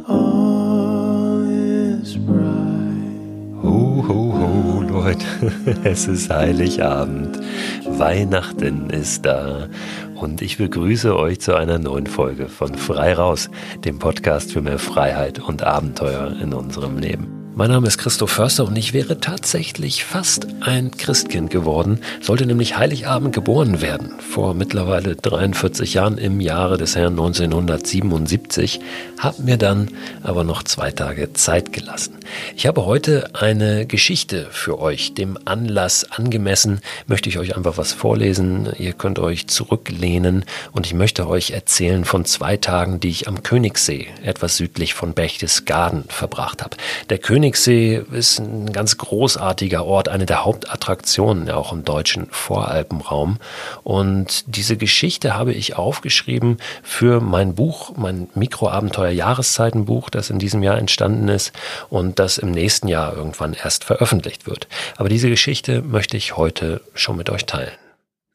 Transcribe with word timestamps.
all 0.08 1.42
is 1.46 2.16
bright. 2.16 3.60
Ho, 3.60 4.00
ho, 4.00 4.32
ho, 4.32 4.80
Leute, 4.88 5.26
es 5.84 6.08
ist 6.08 6.30
Heiligabend. 6.30 7.38
Weihnachten 7.87 8.88
ist 8.88 9.26
da. 9.26 9.69
Und 10.14 10.40
ich 10.40 10.56
begrüße 10.56 11.14
euch 11.14 11.40
zu 11.40 11.54
einer 11.54 11.78
neuen 11.78 12.06
Folge 12.06 12.48
von 12.48 12.74
Frei 12.76 13.12
Raus, 13.12 13.50
dem 13.84 13.98
Podcast 13.98 14.53
für 14.53 14.62
mehr 14.62 14.78
Freiheit 14.78 15.38
und 15.38 15.62
Abenteuer 15.62 16.34
in 16.41 16.55
unserem 16.55 16.96
Leben. 16.96 17.31
Mein 17.55 17.70
Name 17.70 17.87
ist 17.87 17.98
Christoph 17.98 18.30
Förster 18.30 18.64
und 18.64 18.77
ich 18.77 18.95
wäre 18.95 19.20
tatsächlich 19.20 20.04
fast 20.04 20.46
ein 20.60 20.90
Christkind 20.90 21.50
geworden, 21.50 22.00
sollte 22.22 22.46
nämlich 22.46 22.78
Heiligabend 22.78 23.34
geboren 23.34 23.82
werden, 23.82 24.14
vor 24.20 24.54
mittlerweile 24.54 25.16
43 25.16 25.92
Jahren 25.92 26.16
im 26.16 26.41
Jahre 26.41 26.78
des 26.78 26.96
Herrn 26.96 27.12
1977, 27.12 28.80
habe 29.18 29.42
mir 29.42 29.58
dann 29.58 29.91
aber 30.22 30.44
noch 30.44 30.62
zwei 30.62 30.92
Tage 30.92 31.34
Zeit 31.34 31.74
gelassen. 31.74 32.14
Ich 32.56 32.66
habe 32.66 32.86
heute 32.86 33.34
eine 33.34 33.84
Geschichte 33.84 34.46
für 34.50 34.80
euch, 34.80 35.12
dem 35.12 35.38
Anlass 35.44 36.10
angemessen, 36.10 36.80
möchte 37.06 37.28
ich 37.28 37.38
euch 37.38 37.55
einfach 37.55 37.77
was 37.77 37.92
vorlesen, 37.92 38.70
ihr 38.78 38.94
könnt 38.94 39.19
euch 39.19 39.48
zurücklehnen 39.48 40.46
und 40.72 40.86
ich 40.86 40.94
möchte 40.94 41.28
euch 41.28 41.50
erzählen 41.50 42.06
von 42.06 42.24
zwei 42.24 42.56
Tagen, 42.56 42.98
die 42.98 43.10
ich 43.10 43.28
am 43.28 43.42
Königssee, 43.42 44.06
etwas 44.24 44.56
südlich 44.56 44.94
von 44.94 45.12
Berchtesgaden, 45.12 46.05
verbracht 46.08 46.62
habe. 46.62 46.78
Der 47.10 47.19
König 47.19 47.41
Königssee 47.42 48.05
ist 48.12 48.38
ein 48.38 48.73
ganz 48.73 48.98
großartiger 48.98 49.84
Ort, 49.84 50.09
eine 50.09 50.27
der 50.27 50.45
Hauptattraktionen 50.45 51.48
ja 51.48 51.56
auch 51.56 51.72
im 51.72 51.84
deutschen 51.84 52.28
Voralpenraum. 52.30 53.39
Und 53.83 54.44
diese 54.47 54.77
Geschichte 54.77 55.34
habe 55.34 55.53
ich 55.53 55.75
aufgeschrieben 55.75 56.58
für 56.84 57.20
mein 57.20 57.56
Buch, 57.56 57.97
mein 57.97 58.28
Mikroabenteuer 58.36 59.11
Jahreszeitenbuch, 59.11 60.08
das 60.08 60.31
in 60.31 60.39
diesem 60.39 60.62
Jahr 60.62 60.78
entstanden 60.78 61.27
ist 61.27 61.50
und 61.91 62.20
das 62.20 62.39
im 62.39 62.53
nächsten 62.53 62.86
Jahr 62.86 63.12
irgendwann 63.12 63.55
erst 63.55 63.83
veröffentlicht 63.83 64.47
wird. 64.47 64.69
Aber 64.97 65.09
diese 65.09 65.28
Geschichte 65.28 65.83
möchte 65.83 66.16
ich 66.16 66.36
heute 66.36 66.81
schon 66.94 67.16
mit 67.16 67.28
euch 67.28 67.44
teilen. 67.47 67.72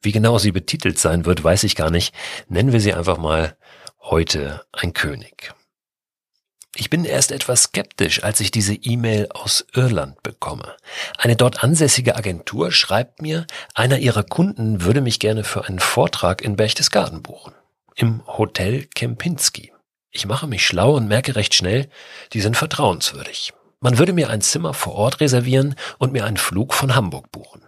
Wie 0.02 0.12
genau 0.12 0.36
sie 0.36 0.52
betitelt 0.52 0.98
sein 0.98 1.24
wird, 1.24 1.42
weiß 1.42 1.64
ich 1.64 1.76
gar 1.76 1.90
nicht. 1.90 2.14
Nennen 2.50 2.74
wir 2.74 2.80
sie 2.80 2.92
einfach 2.92 3.16
mal 3.16 3.56
heute 4.02 4.60
ein 4.72 4.92
König. 4.92 5.54
Ich 6.74 6.90
bin 6.90 7.04
erst 7.04 7.32
etwas 7.32 7.64
skeptisch, 7.64 8.22
als 8.22 8.40
ich 8.40 8.50
diese 8.50 8.74
E-Mail 8.74 9.28
aus 9.32 9.66
Irland 9.74 10.22
bekomme. 10.22 10.76
Eine 11.16 11.34
dort 11.34 11.64
ansässige 11.64 12.14
Agentur 12.14 12.72
schreibt 12.72 13.22
mir, 13.22 13.46
einer 13.74 13.98
ihrer 13.98 14.22
Kunden 14.22 14.82
würde 14.82 15.00
mich 15.00 15.18
gerne 15.18 15.44
für 15.44 15.64
einen 15.64 15.78
Vortrag 15.78 16.42
in 16.42 16.56
Berchtesgaden 16.56 17.22
buchen. 17.22 17.54
Im 17.96 18.24
Hotel 18.26 18.84
Kempinski. 18.84 19.72
Ich 20.10 20.26
mache 20.26 20.46
mich 20.46 20.64
schlau 20.66 20.94
und 20.94 21.08
merke 21.08 21.36
recht 21.36 21.54
schnell, 21.54 21.88
die 22.32 22.40
sind 22.40 22.56
vertrauenswürdig. 22.56 23.52
Man 23.80 23.98
würde 23.98 24.12
mir 24.12 24.30
ein 24.30 24.40
Zimmer 24.40 24.74
vor 24.74 24.94
Ort 24.94 25.20
reservieren 25.20 25.74
und 25.98 26.12
mir 26.12 26.24
einen 26.24 26.36
Flug 26.36 26.74
von 26.74 26.94
Hamburg 26.94 27.30
buchen. 27.32 27.62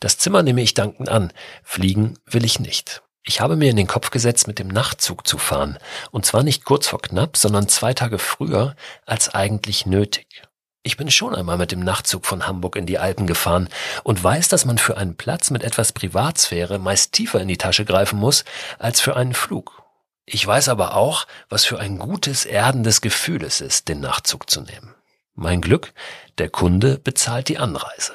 Das 0.00 0.18
Zimmer 0.18 0.42
nehme 0.42 0.62
ich 0.62 0.74
dankend 0.74 1.08
an, 1.08 1.32
fliegen 1.62 2.18
will 2.26 2.44
ich 2.44 2.60
nicht. 2.60 3.02
Ich 3.28 3.40
habe 3.40 3.56
mir 3.56 3.70
in 3.70 3.76
den 3.76 3.88
Kopf 3.88 4.10
gesetzt, 4.10 4.46
mit 4.46 4.60
dem 4.60 4.68
Nachtzug 4.68 5.26
zu 5.26 5.36
fahren. 5.36 5.78
Und 6.12 6.24
zwar 6.24 6.44
nicht 6.44 6.64
kurz 6.64 6.86
vor 6.86 7.02
knapp, 7.02 7.36
sondern 7.36 7.68
zwei 7.68 7.92
Tage 7.92 8.20
früher 8.20 8.76
als 9.04 9.34
eigentlich 9.34 9.84
nötig. 9.84 10.44
Ich 10.84 10.96
bin 10.96 11.10
schon 11.10 11.34
einmal 11.34 11.58
mit 11.58 11.72
dem 11.72 11.80
Nachtzug 11.80 12.24
von 12.24 12.46
Hamburg 12.46 12.76
in 12.76 12.86
die 12.86 13.00
Alpen 13.00 13.26
gefahren 13.26 13.68
und 14.04 14.22
weiß, 14.22 14.46
dass 14.46 14.64
man 14.64 14.78
für 14.78 14.96
einen 14.96 15.16
Platz 15.16 15.50
mit 15.50 15.64
etwas 15.64 15.92
Privatsphäre 15.92 16.78
meist 16.78 17.14
tiefer 17.14 17.40
in 17.40 17.48
die 17.48 17.58
Tasche 17.58 17.84
greifen 17.84 18.20
muss 18.20 18.44
als 18.78 19.00
für 19.00 19.16
einen 19.16 19.34
Flug. 19.34 19.82
Ich 20.24 20.46
weiß 20.46 20.68
aber 20.68 20.94
auch, 20.94 21.26
was 21.48 21.64
für 21.64 21.80
ein 21.80 21.98
gutes, 21.98 22.44
erdendes 22.44 23.00
Gefühl 23.00 23.42
es 23.42 23.60
ist, 23.60 23.88
den 23.88 23.98
Nachtzug 23.98 24.48
zu 24.48 24.60
nehmen. 24.60 24.94
Mein 25.34 25.60
Glück, 25.60 25.92
der 26.38 26.48
Kunde 26.48 26.98
bezahlt 26.98 27.48
die 27.48 27.58
Anreise. 27.58 28.12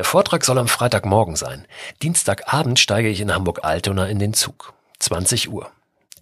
Der 0.00 0.06
Vortrag 0.06 0.46
soll 0.46 0.56
am 0.56 0.66
Freitagmorgen 0.66 1.36
sein. 1.36 1.66
Dienstagabend 2.00 2.78
steige 2.78 3.10
ich 3.10 3.20
in 3.20 3.34
Hamburg-Altona 3.34 4.06
in 4.06 4.18
den 4.18 4.32
Zug. 4.32 4.72
20 4.98 5.50
Uhr. 5.50 5.70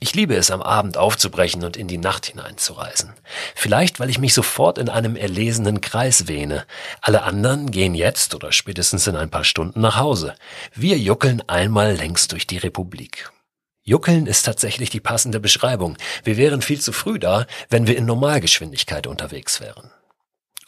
Ich 0.01 0.17
liebe 0.17 0.35
es, 0.35 0.51
am 0.51 0.63
Abend 0.63 0.97
aufzubrechen 0.97 1.63
und 1.63 1.77
in 1.77 1.87
die 1.87 1.97
Nacht 1.97 2.27
hineinzureisen. 2.27 3.13
Vielleicht, 3.55 4.01
weil 4.01 4.11
ich 4.11 4.19
mich 4.19 4.35
sofort 4.35 4.79
in 4.79 4.89
einem 4.89 5.15
erlesenen 5.15 5.81
Kreis 5.81 6.27
wähne. 6.27 6.67
Alle 7.03 7.23
anderen 7.23 7.71
gehen 7.71 7.95
jetzt 7.95 8.35
oder 8.35 8.51
spätestens 8.51 9.07
in 9.07 9.15
ein 9.15 9.31
paar 9.31 9.45
Stunden 9.45 9.81
nach 9.81 9.97
Hause. 9.97 10.35
Wir 10.75 10.99
juckeln 10.99 11.41
einmal 11.47 11.95
längs 11.95 12.27
durch 12.27 12.49
die 12.49 12.59
Republik. 12.59 13.31
Juckeln 13.85 14.27
ist 14.27 14.43
tatsächlich 14.43 14.91
die 14.91 14.99
passende 14.99 15.39
Beschreibung. 15.39 15.97
Wir 16.25 16.37
wären 16.37 16.63
viel 16.63 16.81
zu 16.81 16.91
früh 16.91 17.21
da, 17.21 17.47
wenn 17.71 17.87
wir 17.87 17.97
in 17.97 18.07
Normalgeschwindigkeit 18.07 19.07
unterwegs 19.07 19.61
wären. 19.61 19.93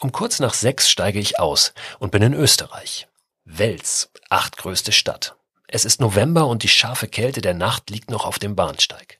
Um 0.01 0.11
kurz 0.11 0.39
nach 0.39 0.55
sechs 0.55 0.89
steige 0.89 1.19
ich 1.19 1.39
aus 1.39 1.73
und 1.99 2.11
bin 2.11 2.23
in 2.23 2.33
Österreich. 2.33 3.07
Wels, 3.45 4.09
achtgrößte 4.31 4.91
Stadt. 4.91 5.35
Es 5.67 5.85
ist 5.85 6.01
November 6.01 6.47
und 6.47 6.63
die 6.63 6.69
scharfe 6.69 7.07
Kälte 7.07 7.39
der 7.39 7.53
Nacht 7.53 7.91
liegt 7.91 8.09
noch 8.09 8.25
auf 8.25 8.39
dem 8.39 8.55
Bahnsteig. 8.55 9.19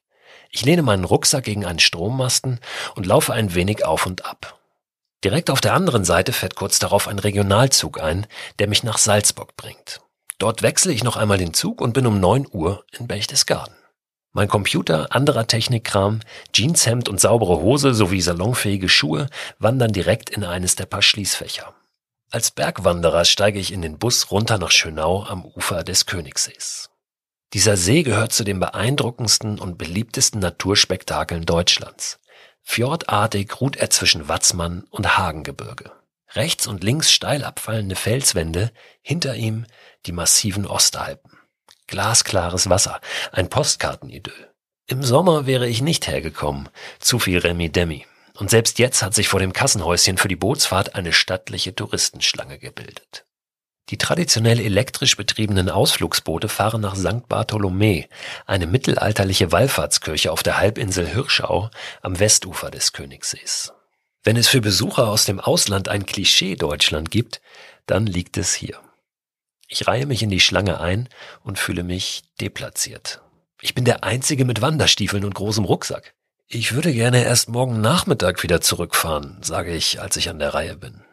Ich 0.49 0.65
lehne 0.65 0.81
meinen 0.81 1.03
Rucksack 1.03 1.43
gegen 1.43 1.65
einen 1.65 1.77
Strommasten 1.77 2.59
und 2.95 3.05
laufe 3.05 3.31
ein 3.31 3.53
wenig 3.53 3.85
auf 3.85 4.07
und 4.07 4.25
ab. 4.25 4.59
Direkt 5.23 5.51
auf 5.51 5.61
der 5.61 5.75
anderen 5.75 6.03
Seite 6.03 6.33
fährt 6.33 6.55
kurz 6.55 6.79
darauf 6.79 7.07
ein 7.07 7.19
Regionalzug 7.19 8.01
ein, 8.01 8.25
der 8.57 8.67
mich 8.67 8.81
nach 8.81 8.97
Salzburg 8.97 9.55
bringt. 9.55 10.01
Dort 10.39 10.63
wechsle 10.63 10.93
ich 10.93 11.03
noch 11.03 11.15
einmal 11.15 11.37
den 11.37 11.53
Zug 11.53 11.79
und 11.79 11.93
bin 11.93 12.07
um 12.07 12.19
neun 12.19 12.47
Uhr 12.51 12.83
in 12.97 13.05
Berchtesgaden. 13.05 13.75
Mein 14.33 14.47
Computer, 14.47 15.13
anderer 15.13 15.45
Technikkram, 15.45 16.21
Jeanshemd 16.53 17.09
und 17.09 17.19
saubere 17.19 17.59
Hose 17.59 17.93
sowie 17.93 18.21
salonfähige 18.21 18.87
Schuhe 18.87 19.27
wandern 19.59 19.91
direkt 19.91 20.29
in 20.29 20.45
eines 20.45 20.75
der 20.75 20.85
paar 20.85 21.01
Schließfächer. 21.01 21.73
Als 22.29 22.51
Bergwanderer 22.51 23.25
steige 23.25 23.59
ich 23.59 23.73
in 23.73 23.81
den 23.81 23.97
Bus 23.97 24.31
runter 24.31 24.57
nach 24.57 24.71
Schönau 24.71 25.25
am 25.25 25.43
Ufer 25.43 25.83
des 25.83 26.05
Königssees. 26.05 26.89
Dieser 27.53 27.75
See 27.75 28.03
gehört 28.03 28.31
zu 28.31 28.45
den 28.45 28.61
beeindruckendsten 28.61 29.59
und 29.59 29.77
beliebtesten 29.77 30.39
Naturspektakeln 30.39 31.45
Deutschlands. 31.45 32.19
Fjordartig 32.61 33.59
ruht 33.59 33.75
er 33.75 33.89
zwischen 33.89 34.29
Watzmann 34.29 34.85
und 34.91 35.17
Hagengebirge. 35.17 35.91
Rechts 36.33 36.67
und 36.67 36.85
links 36.85 37.11
steil 37.11 37.43
abfallende 37.43 37.97
Felswände, 37.97 38.71
hinter 39.01 39.35
ihm 39.35 39.65
die 40.05 40.13
massiven 40.13 40.65
Ostalpen. 40.65 41.30
Glasklares 41.91 42.69
Wasser, 42.69 43.01
ein 43.33 43.49
Postkartenidyll. 43.49 44.49
Im 44.87 45.03
Sommer 45.03 45.45
wäre 45.45 45.67
ich 45.67 45.81
nicht 45.81 46.07
hergekommen, 46.07 46.69
zu 46.99 47.19
viel 47.19 47.37
Remi 47.37 47.69
Demi. 47.69 48.07
Und 48.39 48.49
selbst 48.49 48.79
jetzt 48.79 49.03
hat 49.03 49.13
sich 49.13 49.27
vor 49.27 49.41
dem 49.41 49.51
Kassenhäuschen 49.51 50.17
für 50.17 50.29
die 50.29 50.37
Bootsfahrt 50.37 50.95
eine 50.95 51.11
stattliche 51.11 51.75
Touristenschlange 51.75 52.59
gebildet. 52.59 53.25
Die 53.89 53.97
traditionell 53.97 54.61
elektrisch 54.61 55.17
betriebenen 55.17 55.69
Ausflugsboote 55.69 56.47
fahren 56.47 56.79
nach 56.79 56.95
St. 56.95 57.27
Bartholomä, 57.27 58.07
eine 58.45 58.67
mittelalterliche 58.67 59.51
Wallfahrtskirche 59.51 60.31
auf 60.31 60.43
der 60.43 60.59
Halbinsel 60.59 61.05
Hirschau 61.05 61.69
am 62.01 62.19
Westufer 62.19 62.71
des 62.71 62.93
Königssees. 62.93 63.73
Wenn 64.23 64.37
es 64.37 64.47
für 64.47 64.61
Besucher 64.61 65.09
aus 65.09 65.25
dem 65.25 65.41
Ausland 65.41 65.89
ein 65.89 66.05
Klischee 66.05 66.55
Deutschland 66.55 67.11
gibt, 67.11 67.41
dann 67.85 68.05
liegt 68.05 68.37
es 68.37 68.53
hier. 68.53 68.79
Ich 69.73 69.87
reihe 69.87 70.05
mich 70.05 70.21
in 70.21 70.29
die 70.29 70.41
Schlange 70.41 70.81
ein 70.81 71.07
und 71.45 71.57
fühle 71.57 71.83
mich 71.83 72.23
deplatziert. 72.41 73.21
Ich 73.61 73.73
bin 73.73 73.85
der 73.85 74.03
Einzige 74.03 74.43
mit 74.43 74.61
Wanderstiefeln 74.61 75.23
und 75.23 75.33
großem 75.33 75.63
Rucksack. 75.63 76.13
Ich 76.49 76.73
würde 76.73 76.91
gerne 76.91 77.23
erst 77.23 77.47
morgen 77.47 77.79
Nachmittag 77.79 78.43
wieder 78.43 78.59
zurückfahren, 78.59 79.37
sage 79.41 79.73
ich, 79.73 80.01
als 80.01 80.17
ich 80.17 80.27
an 80.27 80.39
der 80.39 80.53
Reihe 80.53 80.75
bin. 80.75 81.05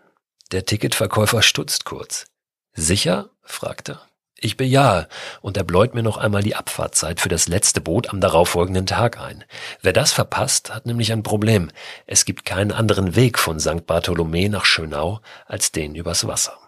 Der 0.51 0.67
Ticketverkäufer 0.67 1.43
stutzt 1.43 1.85
kurz. 1.85 2.27
Sicher? 2.73 3.31
fragt 3.45 3.91
er. 3.91 4.03
Ich 4.35 4.57
bejahe 4.57 5.07
und 5.41 5.57
er 5.57 5.63
bläut 5.63 5.95
mir 5.95 6.03
noch 6.03 6.17
einmal 6.17 6.43
die 6.43 6.57
Abfahrtzeit 6.57 7.21
für 7.21 7.29
das 7.29 7.47
letzte 7.47 7.81
Boot 7.81 8.11
am 8.11 8.21
darauffolgenden 8.21 8.87
Tag 8.87 9.21
ein. 9.21 9.45
Wer 9.83 9.93
das 9.93 10.11
verpasst, 10.11 10.75
hat 10.75 10.85
nämlich 10.85 11.13
ein 11.13 11.23
Problem. 11.23 11.71
Es 12.07 12.25
gibt 12.25 12.45
keinen 12.45 12.73
anderen 12.73 13.15
Weg 13.15 13.39
von 13.39 13.61
St. 13.61 13.87
Bartholomä 13.87 14.49
nach 14.49 14.65
Schönau 14.65 15.21
als 15.47 15.71
den 15.71 15.95
übers 15.95 16.27
Wasser. 16.27 16.59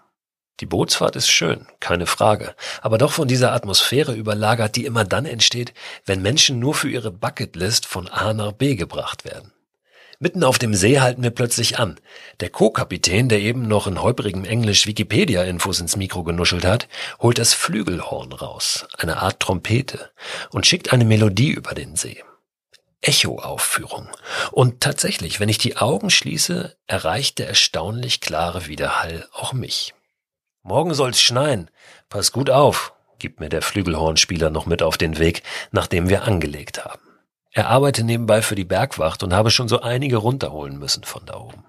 Die 0.61 0.67
Bootsfahrt 0.67 1.17
ist 1.17 1.29
schön, 1.29 1.67
keine 1.81 2.07
Frage, 2.07 2.55
aber 2.83 2.99
doch 2.99 3.13
von 3.13 3.29
dieser 3.29 3.53
Atmosphäre 3.53 4.15
überlagert, 4.15 4.77
die 4.77 4.85
immer 4.85 5.05
dann 5.05 5.25
entsteht, 5.25 5.73
wenn 6.05 6.21
Menschen 6.21 6.59
nur 6.59 6.75
für 6.75 6.91
ihre 6.91 7.11
Bucketlist 7.11 7.87
von 7.87 8.09
A 8.09 8.35
nach 8.35 8.53
B 8.53 8.77
gebracht 8.77 9.25
werden. 9.25 9.53
Mitten 10.19 10.45
auf 10.45 10.59
dem 10.59 10.75
See 10.75 11.01
halten 11.01 11.23
wir 11.23 11.31
plötzlich 11.31 11.79
an. 11.79 11.99
Der 12.41 12.51
Co-Kapitän, 12.51 13.31
der 13.31 13.41
eben 13.41 13.63
noch 13.63 13.87
in 13.87 14.03
holprigem 14.03 14.45
Englisch 14.45 14.87
Wikipedia-Infos 14.87 15.81
ins 15.81 15.97
Mikro 15.97 16.25
genuschelt 16.25 16.67
hat, 16.67 16.89
holt 17.21 17.39
das 17.39 17.55
Flügelhorn 17.55 18.31
raus, 18.31 18.87
eine 18.99 19.23
Art 19.23 19.41
Trompete, 19.41 20.11
und 20.51 20.67
schickt 20.67 20.93
eine 20.93 21.07
Melodie 21.07 21.53
über 21.53 21.73
den 21.73 21.97
See. 21.97 22.23
Echoaufführung. 23.01 24.11
Und 24.53 24.83
tatsächlich, 24.83 25.41
wenn 25.41 25.49
ich 25.49 25.57
die 25.57 25.79
Augen 25.79 26.11
schließe, 26.11 26.77
erreicht 26.87 27.39
der 27.39 27.49
erstaunlich 27.49 28.21
klare 28.21 28.67
Widerhall 28.67 29.27
auch 29.33 29.55
mich. 29.55 29.95
Morgen 30.63 30.93
soll's 30.93 31.21
schneien. 31.21 31.71
Pass 32.09 32.33
gut 32.33 32.51
auf, 32.51 32.93
gibt 33.19 33.41
mir 33.41 33.49
der 33.49 33.63
Flügelhornspieler 33.63 34.51
noch 34.51 34.67
mit 34.67 34.83
auf 34.83 34.99
den 34.99 35.19
Weg, 35.19 35.43
nachdem 35.73 36.09
wir 36.09 36.25
angelegt 36.25 36.85
haben. 36.85 37.01
Er 37.53 37.69
arbeitet 37.69 38.05
nebenbei 38.05 38.43
für 38.43 38.55
die 38.55 38.65
Bergwacht 38.65 39.23
und 39.23 39.33
habe 39.33 39.51
schon 39.51 39.69
so 39.69 39.81
einige 39.81 40.19
runterholen 40.19 40.79
müssen 40.79 41.05
von 41.05 41.25
da 41.25 41.37
oben. 41.37 41.65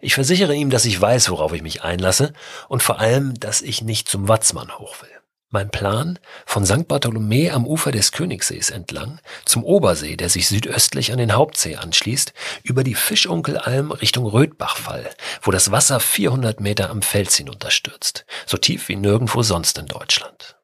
Ich 0.00 0.14
versichere 0.14 0.54
ihm, 0.54 0.68
dass 0.68 0.84
ich 0.84 1.00
weiß, 1.00 1.30
worauf 1.30 1.52
ich 1.52 1.62
mich 1.62 1.82
einlasse 1.82 2.32
und 2.68 2.82
vor 2.82 2.98
allem, 3.00 3.38
dass 3.38 3.62
ich 3.62 3.82
nicht 3.82 4.08
zum 4.08 4.28
Watzmann 4.28 4.78
hoch 4.78 5.00
will. 5.00 5.13
Mein 5.54 5.70
Plan, 5.70 6.18
von 6.46 6.66
St. 6.66 6.88
Bartholomä 6.88 7.52
am 7.52 7.64
Ufer 7.64 7.92
des 7.92 8.10
Königssees 8.10 8.70
entlang, 8.70 9.20
zum 9.44 9.62
Obersee, 9.62 10.16
der 10.16 10.28
sich 10.28 10.48
südöstlich 10.48 11.12
an 11.12 11.18
den 11.18 11.36
Hauptsee 11.36 11.76
anschließt, 11.76 12.32
über 12.64 12.82
die 12.82 12.96
Fischunkelalm 12.96 13.92
Richtung 13.92 14.26
Rödbachfall, 14.26 15.08
wo 15.42 15.52
das 15.52 15.70
Wasser 15.70 16.00
400 16.00 16.58
Meter 16.58 16.90
am 16.90 17.02
Fels 17.02 17.36
hinunterstürzt, 17.36 18.26
so 18.46 18.56
tief 18.56 18.88
wie 18.88 18.96
nirgendwo 18.96 19.44
sonst 19.44 19.78
in 19.78 19.86
Deutschland. 19.86 20.56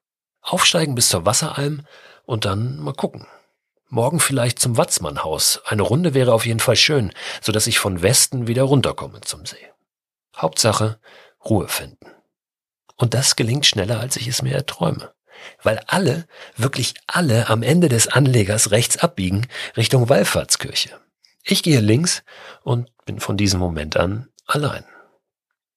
Aufsteigen 0.42 0.96
bis 0.96 1.08
zur 1.08 1.24
Wasseralm 1.24 1.86
und 2.24 2.44
dann 2.44 2.80
mal 2.80 2.92
gucken. 2.92 3.28
Morgen 3.90 4.18
vielleicht 4.18 4.58
zum 4.58 4.76
Watzmannhaus. 4.76 5.60
Eine 5.66 5.82
Runde 5.82 6.14
wäre 6.14 6.34
auf 6.34 6.46
jeden 6.46 6.58
Fall 6.58 6.74
schön, 6.74 7.12
so 7.40 7.52
dass 7.52 7.68
ich 7.68 7.78
von 7.78 8.02
Westen 8.02 8.48
wieder 8.48 8.64
runterkomme 8.64 9.20
zum 9.20 9.46
See. 9.46 9.68
Hauptsache 10.36 10.98
Ruhe 11.44 11.68
finden. 11.68 12.19
Und 13.00 13.14
das 13.14 13.34
gelingt 13.34 13.64
schneller, 13.64 13.98
als 13.98 14.16
ich 14.16 14.28
es 14.28 14.42
mir 14.42 14.54
erträume. 14.54 15.14
Weil 15.62 15.80
alle, 15.86 16.26
wirklich 16.56 16.92
alle 17.06 17.48
am 17.48 17.62
Ende 17.62 17.88
des 17.88 18.08
Anlegers 18.08 18.72
rechts 18.72 18.98
abbiegen 18.98 19.48
Richtung 19.74 20.10
Wallfahrtskirche. 20.10 20.90
Ich 21.42 21.62
gehe 21.62 21.80
links 21.80 22.22
und 22.62 22.90
bin 23.06 23.18
von 23.18 23.38
diesem 23.38 23.58
Moment 23.58 23.96
an 23.96 24.28
allein. 24.44 24.84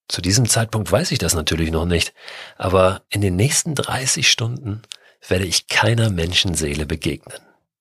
Zu 0.10 0.22
diesem 0.22 0.50
Zeitpunkt 0.50 0.92
weiß 0.92 1.14
ich 1.14 1.18
das 1.18 1.34
natürlich 1.34 1.72
noch 1.72 1.86
nicht, 1.86 2.14
aber 2.58 3.04
in 3.08 3.22
den 3.22 3.38
nächsten 3.38 3.74
30 3.74 4.30
Stunden 4.30 4.82
werde 5.26 5.46
ich 5.46 5.68
keiner 5.68 6.10
Menschenseele 6.10 6.86
begegnen. 6.86 7.40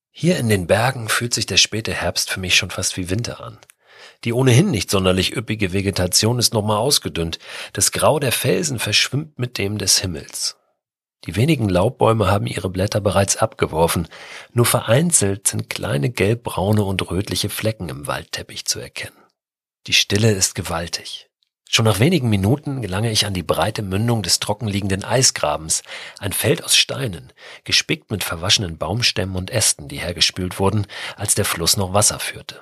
Hier 0.09 0.37
in 0.37 0.47
den 0.47 0.67
Bergen 0.67 1.09
fühlt 1.09 1.33
sich 1.33 1.47
der 1.47 1.57
späte 1.57 1.93
Herbst 1.93 2.29
für 2.29 2.39
mich 2.39 2.55
schon 2.55 2.69
fast 2.69 2.95
wie 2.95 3.09
Winter 3.09 3.43
an. 3.43 3.57
Die 4.23 4.33
ohnehin 4.33 4.71
nicht 4.71 4.89
sonderlich 4.89 5.35
üppige 5.35 5.73
Vegetation 5.73 6.39
ist 6.39 6.53
nochmal 6.53 6.77
ausgedünnt. 6.77 7.39
Das 7.73 7.91
Grau 7.91 8.19
der 8.19 8.31
Felsen 8.31 8.79
verschwimmt 8.79 9.37
mit 9.37 9.57
dem 9.57 9.77
des 9.77 9.99
Himmels. 9.99 10.57
Die 11.25 11.35
wenigen 11.35 11.69
Laubbäume 11.69 12.27
haben 12.27 12.47
ihre 12.47 12.69
Blätter 12.69 12.99
bereits 12.99 13.37
abgeworfen. 13.37 14.07
Nur 14.51 14.65
vereinzelt 14.65 15.47
sind 15.47 15.69
kleine 15.69 16.09
gelbbraune 16.09 16.83
und 16.83 17.09
rötliche 17.09 17.49
Flecken 17.49 17.89
im 17.89 18.07
Waldteppich 18.07 18.65
zu 18.65 18.79
erkennen. 18.79 19.15
Die 19.87 19.93
Stille 19.93 20.31
ist 20.31 20.55
gewaltig. 20.55 21.29
Schon 21.69 21.85
nach 21.85 21.99
wenigen 21.99 22.29
Minuten 22.29 22.81
gelange 22.81 23.11
ich 23.11 23.25
an 23.25 23.33
die 23.33 23.41
breite 23.41 23.81
Mündung 23.81 24.21
des 24.21 24.39
trockenliegenden 24.39 25.03
Eisgrabens, 25.03 25.81
ein 26.19 26.31
Feld 26.31 26.63
aus 26.63 26.75
Steinen, 26.75 27.33
gespickt 27.63 28.11
mit 28.11 28.23
verwaschenen 28.23 28.77
Baumstämmen 28.77 29.35
und 29.35 29.49
Ästen, 29.49 29.87
die 29.87 29.99
hergespült 29.99 30.59
wurden, 30.59 30.85
als 31.15 31.35
der 31.35 31.45
Fluss 31.45 31.75
noch 31.75 31.93
Wasser 31.93 32.19
führte. 32.19 32.61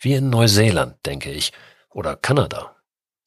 Wie 0.00 0.14
in 0.14 0.30
Neuseeland, 0.30 1.04
denke 1.04 1.30
ich. 1.30 1.52
Oder 1.90 2.16
Kanada. 2.16 2.74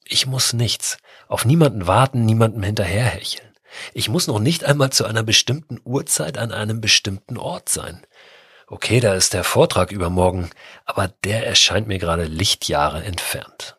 Ich 0.04 0.26
muss 0.26 0.52
nichts. 0.52 0.98
Auf 1.28 1.44
niemanden 1.44 1.86
warten, 1.86 2.24
niemandem 2.24 2.64
hinterherhecheln. 2.64 3.54
Ich 3.92 4.08
muss 4.08 4.26
noch 4.26 4.40
nicht 4.40 4.64
einmal 4.64 4.90
zu 4.90 5.04
einer 5.04 5.22
bestimmten 5.22 5.80
Uhrzeit 5.84 6.36
an 6.36 6.52
einem 6.52 6.80
bestimmten 6.80 7.38
Ort 7.38 7.68
sein. 7.68 8.04
Okay, 8.66 8.98
da 8.98 9.14
ist 9.14 9.34
der 9.34 9.44
Vortrag 9.44 9.92
übermorgen, 9.92 10.50
aber 10.84 11.08
der 11.24 11.46
erscheint 11.46 11.86
mir 11.86 11.98
gerade 11.98 12.24
Lichtjahre 12.24 13.04
entfernt. 13.04 13.76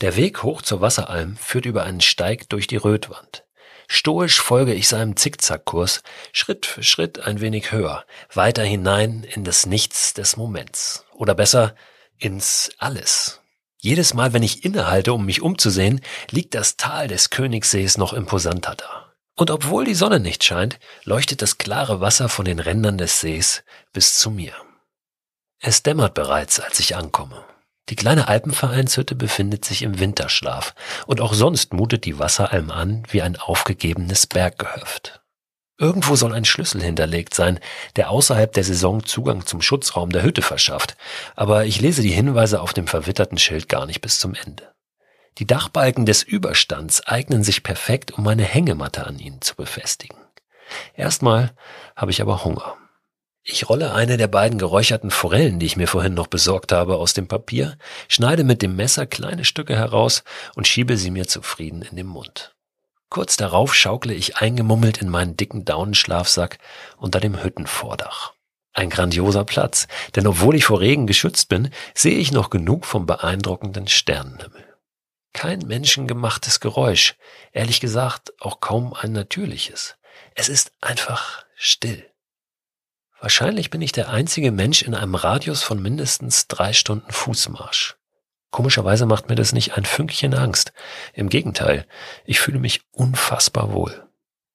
Der 0.00 0.16
Weg 0.16 0.42
hoch 0.42 0.62
zur 0.62 0.80
Wasseralm 0.80 1.36
führt 1.36 1.66
über 1.66 1.84
einen 1.84 2.00
Steig 2.00 2.48
durch 2.50 2.66
die 2.66 2.76
Rötwand. 2.76 3.44
Stoisch 3.88 4.40
folge 4.40 4.74
ich 4.74 4.88
seinem 4.88 5.16
Zickzackkurs, 5.16 6.02
Schritt 6.32 6.66
für 6.66 6.82
Schritt 6.82 7.20
ein 7.20 7.40
wenig 7.40 7.72
höher, 7.72 8.04
weiter 8.32 8.62
hinein 8.62 9.22
in 9.22 9.44
das 9.44 9.64
Nichts 9.64 10.12
des 10.12 10.36
Moments. 10.36 11.04
Oder 11.14 11.34
besser, 11.34 11.74
ins 12.18 12.70
Alles. 12.78 13.40
Jedes 13.78 14.14
Mal, 14.14 14.32
wenn 14.32 14.42
ich 14.42 14.64
innehalte, 14.64 15.12
um 15.12 15.24
mich 15.26 15.42
umzusehen, 15.42 16.00
liegt 16.30 16.54
das 16.54 16.76
Tal 16.76 17.08
des 17.08 17.30
Königssees 17.30 17.98
noch 17.98 18.12
imposanter 18.12 18.74
da. 18.74 19.14
Und 19.36 19.50
obwohl 19.50 19.84
die 19.84 19.94
Sonne 19.94 20.18
nicht 20.18 20.44
scheint, 20.44 20.78
leuchtet 21.04 21.42
das 21.42 21.58
klare 21.58 22.00
Wasser 22.00 22.28
von 22.28 22.46
den 22.46 22.58
Rändern 22.58 22.96
des 22.98 23.20
Sees 23.20 23.64
bis 23.92 24.18
zu 24.18 24.30
mir. 24.30 24.54
Es 25.60 25.82
dämmert 25.82 26.14
bereits, 26.14 26.58
als 26.58 26.80
ich 26.80 26.96
ankomme. 26.96 27.44
Die 27.88 27.96
kleine 27.96 28.28
Alpenvereinshütte 28.28 29.14
befindet 29.14 29.64
sich 29.64 29.82
im 29.82 30.00
Winterschlaf, 30.00 30.74
und 31.06 31.20
auch 31.20 31.34
sonst 31.34 31.72
mutet 31.72 32.04
die 32.04 32.18
Wasseralm 32.18 32.70
an 32.70 33.04
wie 33.10 33.22
ein 33.22 33.36
aufgegebenes 33.36 34.26
Berggehöft. 34.26 35.22
Irgendwo 35.78 36.16
soll 36.16 36.32
ein 36.32 36.46
Schlüssel 36.46 36.82
hinterlegt 36.82 37.34
sein, 37.34 37.60
der 37.96 38.10
außerhalb 38.10 38.50
der 38.52 38.64
Saison 38.64 39.04
Zugang 39.04 39.44
zum 39.44 39.60
Schutzraum 39.60 40.10
der 40.10 40.22
Hütte 40.22 40.40
verschafft, 40.40 40.96
aber 41.34 41.66
ich 41.66 41.80
lese 41.80 42.00
die 42.00 42.10
Hinweise 42.10 42.62
auf 42.62 42.72
dem 42.72 42.86
verwitterten 42.86 43.36
Schild 43.36 43.68
gar 43.68 43.84
nicht 43.84 44.00
bis 44.00 44.18
zum 44.18 44.34
Ende. 44.34 44.72
Die 45.38 45.46
Dachbalken 45.46 46.06
des 46.06 46.22
Überstands 46.22 47.06
eignen 47.06 47.44
sich 47.44 47.62
perfekt, 47.62 48.12
um 48.12 48.24
meine 48.24 48.44
Hängematte 48.44 49.06
an 49.06 49.18
ihnen 49.18 49.42
zu 49.42 49.54
befestigen. 49.54 50.16
Erstmal 50.94 51.52
habe 51.94 52.10
ich 52.10 52.22
aber 52.22 52.42
Hunger. 52.42 52.76
Ich 53.42 53.68
rolle 53.68 53.92
eine 53.92 54.16
der 54.16 54.28
beiden 54.28 54.58
geräucherten 54.58 55.10
Forellen, 55.10 55.60
die 55.60 55.66
ich 55.66 55.76
mir 55.76 55.86
vorhin 55.86 56.14
noch 56.14 56.26
besorgt 56.26 56.72
habe, 56.72 56.96
aus 56.96 57.12
dem 57.12 57.28
Papier, 57.28 57.76
schneide 58.08 58.44
mit 58.44 58.62
dem 58.62 58.74
Messer 58.76 59.06
kleine 59.06 59.44
Stücke 59.44 59.76
heraus 59.76 60.24
und 60.54 60.66
schiebe 60.66 60.96
sie 60.96 61.10
mir 61.10 61.28
zufrieden 61.28 61.82
in 61.82 61.96
den 61.96 62.06
Mund. 62.06 62.55
Kurz 63.08 63.36
darauf 63.36 63.74
schaukle 63.74 64.14
ich 64.14 64.36
eingemummelt 64.38 64.98
in 64.98 65.08
meinen 65.08 65.36
dicken 65.36 65.64
Daunenschlafsack 65.64 66.58
unter 66.96 67.20
dem 67.20 67.42
Hüttenvordach. 67.42 68.34
Ein 68.72 68.90
grandioser 68.90 69.44
Platz, 69.44 69.88
denn 70.16 70.26
obwohl 70.26 70.54
ich 70.54 70.66
vor 70.66 70.80
Regen 70.80 71.06
geschützt 71.06 71.48
bin, 71.48 71.70
sehe 71.94 72.18
ich 72.18 72.32
noch 72.32 72.50
genug 72.50 72.84
vom 72.84 73.06
beeindruckenden 73.06 73.88
Sternenhimmel. 73.88 74.76
Kein 75.32 75.60
menschengemachtes 75.60 76.60
Geräusch, 76.60 77.14
ehrlich 77.52 77.80
gesagt 77.80 78.32
auch 78.40 78.60
kaum 78.60 78.92
ein 78.92 79.12
natürliches. 79.12 79.96
Es 80.34 80.48
ist 80.48 80.72
einfach 80.80 81.44
still. 81.54 82.10
Wahrscheinlich 83.20 83.70
bin 83.70 83.80
ich 83.80 83.92
der 83.92 84.10
einzige 84.10 84.52
Mensch 84.52 84.82
in 84.82 84.94
einem 84.94 85.14
Radius 85.14 85.62
von 85.62 85.80
mindestens 85.80 86.48
drei 86.48 86.72
Stunden 86.72 87.10
Fußmarsch. 87.10 87.96
Komischerweise 88.56 89.04
macht 89.04 89.28
mir 89.28 89.34
das 89.34 89.52
nicht 89.52 89.76
ein 89.76 89.84
Fünkchen 89.84 90.32
Angst. 90.32 90.72
Im 91.12 91.28
Gegenteil, 91.28 91.84
ich 92.24 92.40
fühle 92.40 92.58
mich 92.58 92.80
unfassbar 92.90 93.74
wohl. 93.74 94.02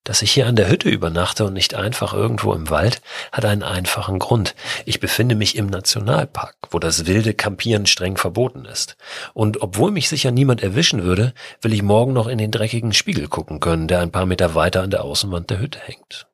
Dass 0.04 0.24
ich 0.24 0.32
hier 0.32 0.48
an 0.48 0.56
der 0.56 0.70
Hütte 0.70 0.90
übernachte 0.90 1.46
und 1.46 1.54
nicht 1.54 1.76
einfach 1.76 2.12
irgendwo 2.12 2.52
im 2.54 2.72
Wald, 2.72 3.04
hat 3.32 3.46
einen 3.46 3.62
einfachen 3.62 4.18
Grund. 4.18 4.56
Ich 4.88 5.00
befinde 5.00 5.36
mich 5.36 5.56
im 5.56 5.68
Nationalpark, 5.68 6.56
wo 6.72 6.80
das 6.80 7.06
wilde 7.06 7.36
Campieren 7.36 7.86
streng 7.86 8.18
verboten 8.18 8.66
ist. 8.66 8.98
Und 9.36 9.62
obwohl 9.62 9.92
mich 9.92 10.10
sicher 10.10 10.32
niemand 10.32 10.64
erwischen 10.64 11.04
würde, 11.04 11.36
will 11.62 11.72
ich 11.72 11.84
morgen 11.84 12.12
noch 12.12 12.26
in 12.26 12.40
den 12.40 12.50
dreckigen 12.50 12.94
Spiegel 12.94 13.28
gucken 13.28 13.60
können, 13.60 13.88
der 13.88 14.00
ein 14.00 14.12
paar 14.12 14.26
Meter 14.26 14.56
weiter 14.56 14.82
an 14.82 14.90
der 14.90 15.04
Außenwand 15.04 15.52
der 15.52 15.60
Hütte 15.60 15.78
hängt. 15.78 16.26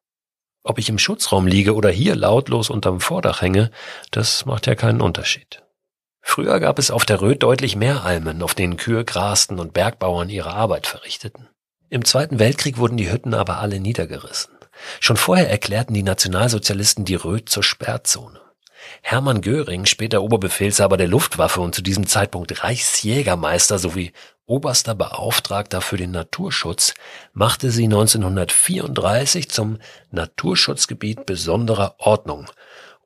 Ob 0.64 0.80
ich 0.80 0.88
im 0.88 1.00
Schutzraum 1.00 1.48
liege 1.48 1.76
oder 1.76 1.90
hier 1.90 2.16
lautlos 2.16 2.70
unterm 2.70 3.02
Vordach 3.02 3.42
hänge, 3.42 3.72
das 4.12 4.46
macht 4.46 4.68
ja 4.68 4.76
keinen 4.76 5.02
Unterschied. 5.02 5.67
Früher 6.30 6.60
gab 6.60 6.78
es 6.78 6.92
auf 6.92 7.06
der 7.06 7.22
Röth 7.22 7.42
deutlich 7.42 7.78
mehr 7.78 8.04
Almen, 8.04 8.44
auf 8.44 8.54
denen 8.54 8.76
Kühe 8.76 9.06
grasten 9.06 9.60
und 9.60 9.74
Bergbauern 9.74 10.30
ihre 10.30 10.54
Arbeit 10.54 10.86
verrichteten. 10.86 11.48
Im 11.90 12.04
Zweiten 12.04 12.38
Weltkrieg 12.38 12.78
wurden 12.78 12.98
die 12.98 13.10
Hütten 13.10 13.34
aber 13.34 13.60
alle 13.60 13.80
niedergerissen. 13.80 14.54
Schon 15.00 15.16
vorher 15.16 15.50
erklärten 15.50 15.94
die 15.94 16.04
Nationalsozialisten 16.04 17.06
die 17.06 17.16
Röth 17.16 17.48
zur 17.48 17.64
Sperrzone. 17.64 18.42
Hermann 19.02 19.40
Göring, 19.40 19.86
später 19.86 20.22
Oberbefehlshaber 20.22 20.98
der 20.98 21.08
Luftwaffe 21.08 21.62
und 21.62 21.74
zu 21.74 21.82
diesem 21.82 22.08
Zeitpunkt 22.08 22.62
Reichsjägermeister 22.62 23.80
sowie 23.80 24.12
oberster 24.46 24.96
Beauftragter 24.96 25.80
für 25.80 25.98
den 25.98 26.12
Naturschutz, 26.12 26.94
machte 27.32 27.72
sie 27.72 27.86
1934 27.86 29.50
zum 29.50 29.80
Naturschutzgebiet 30.12 31.26
besonderer 31.26 31.96
Ordnung 32.00 32.48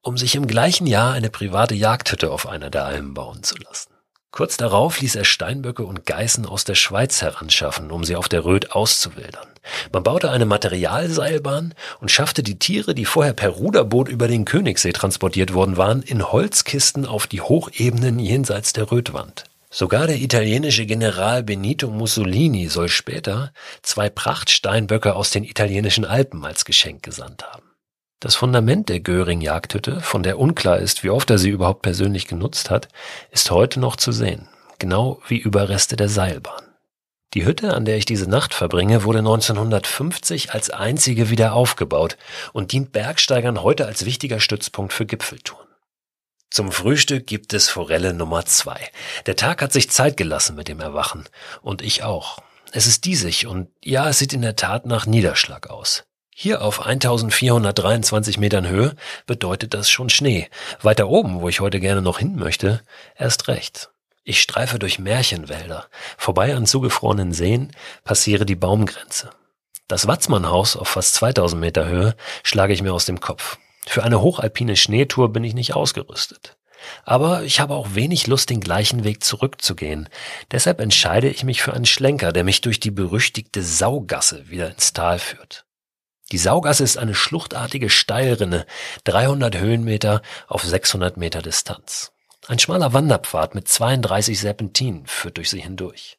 um 0.01 0.17
sich 0.17 0.35
im 0.35 0.47
gleichen 0.47 0.87
Jahr 0.87 1.13
eine 1.13 1.29
private 1.29 1.75
Jagdhütte 1.75 2.31
auf 2.31 2.47
einer 2.47 2.69
der 2.69 2.85
Almen 2.85 3.13
bauen 3.13 3.43
zu 3.43 3.55
lassen. 3.57 3.91
Kurz 4.31 4.55
darauf 4.55 5.01
ließ 5.01 5.15
er 5.15 5.25
Steinböcke 5.25 5.83
und 5.83 6.05
Geißen 6.05 6.45
aus 6.45 6.63
der 6.63 6.75
Schweiz 6.75 7.21
heranschaffen, 7.21 7.91
um 7.91 8.05
sie 8.05 8.15
auf 8.15 8.29
der 8.29 8.45
Röth 8.45 8.71
auszuwildern. 8.71 9.47
Man 9.91 10.03
baute 10.03 10.31
eine 10.31 10.45
Materialseilbahn 10.45 11.75
und 11.99 12.11
schaffte 12.11 12.41
die 12.41 12.57
Tiere, 12.57 12.95
die 12.95 13.05
vorher 13.05 13.33
per 13.33 13.49
Ruderboot 13.49 14.07
über 14.07 14.29
den 14.29 14.45
Königssee 14.45 14.93
transportiert 14.93 15.53
worden 15.53 15.75
waren, 15.75 16.01
in 16.01 16.31
Holzkisten 16.31 17.05
auf 17.05 17.27
die 17.27 17.41
Hochebenen 17.41 18.19
jenseits 18.19 18.71
der 18.71 18.89
Röthwand. 18.89 19.43
Sogar 19.69 20.07
der 20.07 20.17
italienische 20.17 20.85
General 20.85 21.43
Benito 21.43 21.89
Mussolini 21.89 22.67
soll 22.67 22.89
später 22.89 23.53
zwei 23.81 24.09
Prachtsteinböcke 24.09 25.13
aus 25.13 25.31
den 25.31 25.43
italienischen 25.43 26.05
Alpen 26.05 26.43
als 26.45 26.65
Geschenk 26.65 27.03
gesandt 27.03 27.43
haben. 27.43 27.70
Das 28.21 28.35
Fundament 28.35 28.87
der 28.87 28.99
Göring-Jagdhütte, 28.99 29.99
von 29.99 30.21
der 30.21 30.37
unklar 30.37 30.77
ist, 30.77 31.03
wie 31.03 31.09
oft 31.09 31.31
er 31.31 31.39
sie 31.39 31.49
überhaupt 31.49 31.81
persönlich 31.81 32.27
genutzt 32.27 32.69
hat, 32.69 32.87
ist 33.31 33.49
heute 33.49 33.79
noch 33.79 33.95
zu 33.95 34.11
sehen, 34.11 34.47
genau 34.77 35.19
wie 35.27 35.39
Überreste 35.39 35.95
der 35.95 36.07
Seilbahn. 36.07 36.61
Die 37.33 37.45
Hütte, 37.45 37.73
an 37.73 37.83
der 37.83 37.97
ich 37.97 38.05
diese 38.05 38.29
Nacht 38.29 38.53
verbringe, 38.53 39.05
wurde 39.05 39.19
1950 39.19 40.53
als 40.53 40.69
einzige 40.69 41.31
wieder 41.31 41.53
aufgebaut 41.53 42.15
und 42.53 42.73
dient 42.73 42.91
Bergsteigern 42.91 43.63
heute 43.63 43.87
als 43.87 44.05
wichtiger 44.05 44.39
Stützpunkt 44.39 44.93
für 44.93 45.07
Gipfeltouren. 45.07 45.67
Zum 46.51 46.71
Frühstück 46.71 47.25
gibt 47.25 47.53
es 47.53 47.69
Forelle 47.69 48.13
Nummer 48.13 48.45
zwei. 48.45 48.91
Der 49.25 49.35
Tag 49.35 49.63
hat 49.63 49.73
sich 49.73 49.89
Zeit 49.89 50.15
gelassen 50.15 50.55
mit 50.55 50.67
dem 50.67 50.79
Erwachen. 50.79 51.27
Und 51.63 51.81
ich 51.81 52.03
auch. 52.03 52.37
Es 52.71 52.85
ist 52.85 53.05
diesig 53.05 53.47
und 53.47 53.69
ja, 53.83 54.07
es 54.09 54.19
sieht 54.19 54.33
in 54.33 54.43
der 54.43 54.55
Tat 54.55 54.85
nach 54.85 55.07
Niederschlag 55.07 55.71
aus. 55.71 56.03
Hier 56.33 56.61
auf 56.61 56.85
1423 56.85 58.37
Metern 58.37 58.67
Höhe 58.67 58.95
bedeutet 59.25 59.73
das 59.73 59.89
schon 59.89 60.09
Schnee. 60.09 60.49
Weiter 60.81 61.07
oben, 61.07 61.41
wo 61.41 61.49
ich 61.49 61.59
heute 61.59 61.79
gerne 61.79 62.01
noch 62.01 62.19
hin 62.19 62.35
möchte, 62.35 62.81
erst 63.17 63.47
recht. 63.47 63.91
Ich 64.23 64.41
streife 64.41 64.79
durch 64.79 64.97
Märchenwälder, 64.97 65.87
vorbei 66.17 66.55
an 66.55 66.65
zugefrorenen 66.65 67.33
Seen, 67.33 67.71
passiere 68.03 68.45
die 68.45 68.55
Baumgrenze. 68.55 69.31
Das 69.87 70.07
Watzmannhaus 70.07 70.77
auf 70.77 70.87
fast 70.87 71.15
2000 71.15 71.59
Meter 71.59 71.85
Höhe 71.85 72.15
schlage 72.43 72.73
ich 72.73 72.81
mir 72.81 72.93
aus 72.93 73.05
dem 73.05 73.19
Kopf. 73.19 73.57
Für 73.85 74.03
eine 74.03 74.21
hochalpine 74.21 74.77
Schneetour 74.77 75.33
bin 75.33 75.43
ich 75.43 75.53
nicht 75.53 75.75
ausgerüstet. 75.75 76.55
Aber 77.03 77.43
ich 77.43 77.59
habe 77.59 77.73
auch 77.73 77.93
wenig 77.93 78.27
Lust, 78.27 78.49
den 78.49 78.61
gleichen 78.61 79.03
Weg 79.03 79.23
zurückzugehen. 79.23 80.07
Deshalb 80.51 80.79
entscheide 80.79 81.29
ich 81.29 81.43
mich 81.43 81.61
für 81.61 81.73
einen 81.73 81.85
Schlenker, 81.85 82.31
der 82.31 82.43
mich 82.43 82.61
durch 82.61 82.79
die 82.79 82.91
berüchtigte 82.91 83.61
Saugasse 83.63 84.49
wieder 84.49 84.69
ins 84.69 84.93
Tal 84.93 85.19
führt. 85.19 85.65
Die 86.31 86.37
Saugasse 86.37 86.85
ist 86.85 86.97
eine 86.97 87.13
schluchtartige 87.13 87.89
Steilrinne, 87.89 88.65
300 89.03 89.57
Höhenmeter 89.57 90.21
auf 90.47 90.63
600 90.63 91.17
Meter 91.17 91.41
Distanz. 91.41 92.13
Ein 92.47 92.57
schmaler 92.57 92.93
Wanderpfad 92.93 93.53
mit 93.53 93.67
32 93.67 94.39
Serpentinen 94.39 95.05
führt 95.05 95.35
durch 95.35 95.49
sie 95.49 95.61
hindurch. 95.61 96.17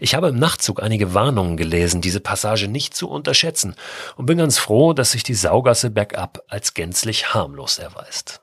Ich 0.00 0.14
habe 0.14 0.28
im 0.28 0.38
Nachtzug 0.38 0.82
einige 0.82 1.12
Warnungen 1.12 1.58
gelesen, 1.58 2.00
diese 2.00 2.20
Passage 2.20 2.68
nicht 2.68 2.96
zu 2.96 3.08
unterschätzen 3.08 3.76
und 4.16 4.26
bin 4.26 4.38
ganz 4.38 4.58
froh, 4.58 4.94
dass 4.94 5.12
sich 5.12 5.22
die 5.24 5.34
Saugasse 5.34 5.90
bergab 5.90 6.42
als 6.48 6.72
gänzlich 6.72 7.34
harmlos 7.34 7.78
erweist. 7.78 8.40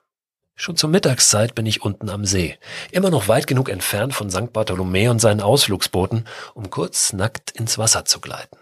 Schon 0.55 0.77
zur 0.77 0.89
Mittagszeit 0.89 1.55
bin 1.55 1.65
ich 1.65 1.81
unten 1.81 2.09
am 2.09 2.25
See, 2.25 2.57
immer 2.91 3.09
noch 3.09 3.27
weit 3.27 3.47
genug 3.47 3.69
entfernt 3.69 4.13
von 4.13 4.29
St. 4.29 4.53
Bartholomä 4.53 5.09
und 5.09 5.19
seinen 5.19 5.41
Ausflugsbooten, 5.41 6.25
um 6.53 6.69
kurz 6.69 7.11
nackt 7.11 7.51
ins 7.51 7.77
Wasser 7.77 8.05
zu 8.05 8.21
gleiten. 8.21 8.57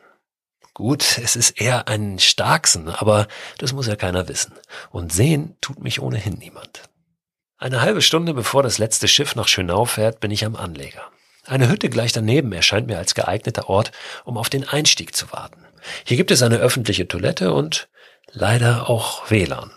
Gut, 0.76 1.20
es 1.24 1.38
ist 1.38 1.52
eher 1.52 1.88
ein 1.88 2.20
Starksen, 2.20 2.90
aber 2.90 3.30
das 3.60 3.72
muss 3.72 3.88
ja 3.88 3.96
keiner 3.96 4.28
wissen. 4.28 4.52
Und 4.92 5.14
sehen 5.14 5.56
tut 5.62 5.82
mich 5.82 6.02
ohnehin 6.02 6.34
niemand. 6.34 6.90
Eine 7.58 7.80
halbe 7.80 8.02
Stunde 8.02 8.34
bevor 8.34 8.62
das 8.62 8.78
letzte 8.78 9.08
Schiff 9.08 9.36
nach 9.36 9.48
Schönau 9.48 9.86
fährt, 9.86 10.20
bin 10.20 10.32
ich 10.32 10.44
am 10.44 10.58
Anleger. 10.58 11.10
Eine 11.46 11.70
Hütte 11.70 11.90
gleich 11.90 12.12
daneben 12.12 12.52
erscheint 12.52 12.88
mir 12.88 12.98
als 12.98 13.16
geeigneter 13.16 13.70
Ort, 13.70 13.94
um 14.26 14.38
auf 14.38 14.50
den 14.50 14.68
Einstieg 14.68 15.16
zu 15.16 15.32
warten. 15.32 15.66
Hier 16.04 16.18
gibt 16.18 16.32
es 16.32 16.44
eine 16.44 16.58
öffentliche 16.58 17.08
Toilette 17.08 17.54
und 17.54 17.88
leider 18.34 18.90
auch 18.90 19.32
WLAN. 19.32 19.72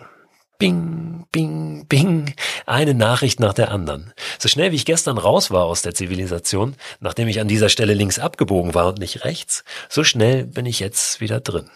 Bing, 0.59 1.29
bing, 1.31 1.87
bing. 1.87 2.35
Eine 2.67 2.93
Nachricht 2.93 3.39
nach 3.39 3.55
der 3.55 3.71
anderen. 3.71 4.13
So 4.41 4.49
schnell 4.49 4.73
wie 4.73 4.77
ich 4.77 4.85
gestern 4.85 5.17
raus 5.17 5.53
war 5.53 5.67
aus 5.67 5.83
der 5.83 5.95
Zivilisation, 5.95 6.75
nachdem 6.99 7.29
ich 7.29 7.41
an 7.41 7.47
dieser 7.47 7.69
Stelle 7.69 7.95
links 7.95 8.19
abgebogen 8.19 8.75
war 8.75 8.89
und 8.89 8.99
nicht 8.99 9.25
rechts, 9.25 9.63
so 9.89 10.03
schnell 10.03 10.47
bin 10.47 10.67
ich 10.67 10.81
jetzt 10.81 11.21
wieder 11.21 11.39
drin. 11.39 11.71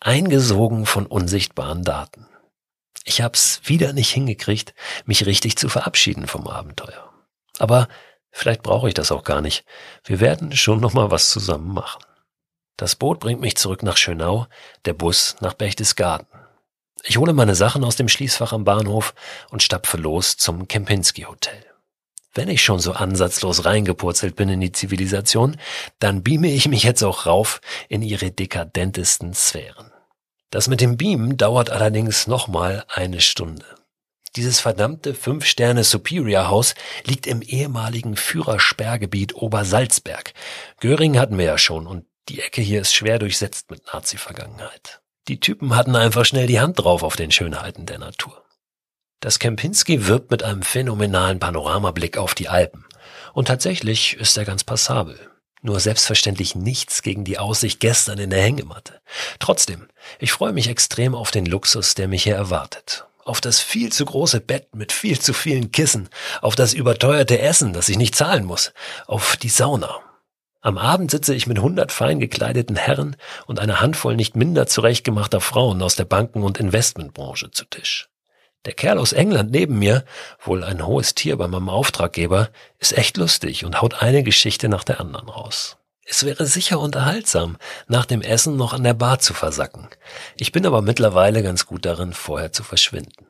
Eingesogen 0.00 0.84
von 0.84 1.06
unsichtbaren 1.06 1.82
Daten. 1.82 2.26
Ich 3.04 3.22
hab's 3.22 3.62
wieder 3.64 3.94
nicht 3.94 4.10
hingekriegt, 4.10 4.74
mich 5.06 5.24
richtig 5.24 5.56
zu 5.56 5.70
verabschieden 5.70 6.26
vom 6.26 6.46
Abenteuer. 6.46 7.10
Aber 7.58 7.88
vielleicht 8.30 8.62
brauche 8.62 8.88
ich 8.88 8.94
das 8.94 9.12
auch 9.12 9.24
gar 9.24 9.40
nicht. 9.40 9.64
Wir 10.04 10.20
werden 10.20 10.54
schon 10.54 10.80
noch 10.80 10.92
mal 10.92 11.10
was 11.10 11.30
zusammen 11.30 11.72
machen. 11.72 12.04
Das 12.76 12.96
Boot 12.96 13.18
bringt 13.18 13.40
mich 13.40 13.56
zurück 13.56 13.82
nach 13.82 13.96
Schönau, 13.96 14.46
der 14.84 14.92
Bus 14.92 15.36
nach 15.40 15.54
Berchtesgaden. 15.54 16.26
Ich 17.04 17.16
hole 17.16 17.32
meine 17.32 17.54
Sachen 17.54 17.84
aus 17.84 17.96
dem 17.96 18.08
Schließfach 18.08 18.52
am 18.52 18.64
Bahnhof 18.64 19.14
und 19.50 19.62
stapfe 19.62 19.96
los 19.96 20.36
zum 20.36 20.68
Kempinski 20.68 21.22
Hotel. 21.22 21.64
Wenn 22.32 22.48
ich 22.48 22.62
schon 22.62 22.78
so 22.78 22.92
ansatzlos 22.92 23.64
reingepurzelt 23.64 24.36
bin 24.36 24.48
in 24.48 24.60
die 24.60 24.72
Zivilisation, 24.72 25.56
dann 25.98 26.22
beame 26.22 26.48
ich 26.52 26.68
mich 26.68 26.84
jetzt 26.84 27.02
auch 27.02 27.26
rauf 27.26 27.60
in 27.88 28.02
ihre 28.02 28.30
dekadentesten 28.30 29.34
Sphären. 29.34 29.90
Das 30.50 30.68
mit 30.68 30.80
dem 30.80 30.96
Beamen 30.96 31.36
dauert 31.36 31.70
allerdings 31.70 32.26
nochmal 32.26 32.84
eine 32.88 33.20
Stunde. 33.20 33.64
Dieses 34.36 34.60
verdammte 34.60 35.14
Fünf-Sterne 35.14 35.82
Superior 35.82 36.48
Haus 36.48 36.76
liegt 37.04 37.26
im 37.26 37.42
ehemaligen 37.42 38.14
Führersperrgebiet 38.14 39.34
Obersalzberg. 39.34 40.32
Göring 40.78 41.18
hatten 41.18 41.36
wir 41.36 41.46
ja 41.46 41.58
schon 41.58 41.88
und 41.88 42.04
die 42.28 42.40
Ecke 42.40 42.62
hier 42.62 42.80
ist 42.80 42.94
schwer 42.94 43.18
durchsetzt 43.18 43.72
mit 43.72 43.92
Nazi-Vergangenheit. 43.92 45.00
Die 45.30 45.38
Typen 45.38 45.76
hatten 45.76 45.94
einfach 45.94 46.24
schnell 46.24 46.48
die 46.48 46.58
Hand 46.58 46.80
drauf 46.80 47.04
auf 47.04 47.14
den 47.14 47.30
Schönheiten 47.30 47.86
der 47.86 48.00
Natur. 48.00 48.42
Das 49.20 49.38
Kempinski 49.38 50.08
wirbt 50.08 50.32
mit 50.32 50.42
einem 50.42 50.62
phänomenalen 50.62 51.38
Panoramablick 51.38 52.18
auf 52.18 52.34
die 52.34 52.48
Alpen. 52.48 52.84
Und 53.32 53.46
tatsächlich 53.46 54.16
ist 54.16 54.36
er 54.36 54.44
ganz 54.44 54.64
passabel. 54.64 55.20
Nur 55.62 55.78
selbstverständlich 55.78 56.56
nichts 56.56 57.02
gegen 57.02 57.22
die 57.22 57.38
Aussicht 57.38 57.78
gestern 57.78 58.18
in 58.18 58.30
der 58.30 58.42
Hängematte. 58.42 59.00
Trotzdem, 59.38 59.86
ich 60.18 60.32
freue 60.32 60.52
mich 60.52 60.66
extrem 60.66 61.14
auf 61.14 61.30
den 61.30 61.46
Luxus, 61.46 61.94
der 61.94 62.08
mich 62.08 62.24
hier 62.24 62.34
erwartet. 62.34 63.06
Auf 63.24 63.40
das 63.40 63.60
viel 63.60 63.92
zu 63.92 64.06
große 64.06 64.40
Bett 64.40 64.74
mit 64.74 64.90
viel 64.90 65.20
zu 65.20 65.32
vielen 65.32 65.70
Kissen, 65.70 66.08
auf 66.40 66.56
das 66.56 66.74
überteuerte 66.74 67.38
Essen, 67.38 67.72
das 67.72 67.88
ich 67.88 67.98
nicht 67.98 68.16
zahlen 68.16 68.44
muss, 68.44 68.72
auf 69.06 69.36
die 69.36 69.48
Sauna, 69.48 70.00
am 70.62 70.76
Abend 70.76 71.10
sitze 71.10 71.34
ich 71.34 71.46
mit 71.46 71.58
hundert 71.58 71.90
fein 71.90 72.20
gekleideten 72.20 72.76
Herren 72.76 73.16
und 73.46 73.60
einer 73.60 73.80
Handvoll 73.80 74.16
nicht 74.16 74.36
minder 74.36 74.66
zurechtgemachter 74.66 75.40
Frauen 75.40 75.80
aus 75.82 75.96
der 75.96 76.04
Banken- 76.04 76.42
und 76.42 76.60
Investmentbranche 76.60 77.50
zu 77.50 77.64
Tisch. 77.64 78.08
Der 78.66 78.74
Kerl 78.74 78.98
aus 78.98 79.14
England 79.14 79.50
neben 79.52 79.78
mir, 79.78 80.04
wohl 80.38 80.62
ein 80.62 80.86
hohes 80.86 81.14
Tier 81.14 81.36
bei 81.38 81.48
meinem 81.48 81.70
Auftraggeber, 81.70 82.50
ist 82.78 82.96
echt 82.96 83.16
lustig 83.16 83.64
und 83.64 83.80
haut 83.80 84.02
eine 84.02 84.22
Geschichte 84.22 84.68
nach 84.68 84.84
der 84.84 85.00
anderen 85.00 85.30
raus. 85.30 85.78
Es 86.04 86.26
wäre 86.26 86.44
sicher 86.44 86.78
unterhaltsam, 86.78 87.56
nach 87.86 88.04
dem 88.04 88.20
Essen 88.20 88.56
noch 88.56 88.74
an 88.74 88.84
der 88.84 88.94
Bar 88.94 89.20
zu 89.20 89.32
versacken. 89.32 89.88
Ich 90.36 90.52
bin 90.52 90.66
aber 90.66 90.82
mittlerweile 90.82 91.42
ganz 91.42 91.64
gut 91.64 91.86
darin, 91.86 92.12
vorher 92.12 92.52
zu 92.52 92.64
verschwinden. 92.64 93.26